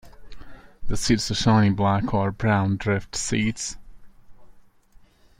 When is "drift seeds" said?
2.77-3.77